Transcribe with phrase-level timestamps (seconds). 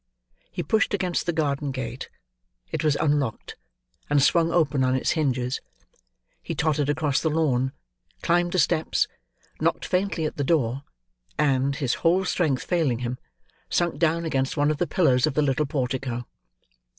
[0.51, 2.09] He pushed against the garden gate;
[2.71, 3.55] it was unlocked,
[4.09, 5.61] and swung open on its hinges.
[6.41, 7.71] He tottered across the lawn;
[8.23, 9.07] climbed the steps;
[9.59, 10.81] knocked faintly at the door;
[11.37, 13.19] and, his whole strength failing him,
[13.69, 16.25] sunk down against one of the pillars of the little portico.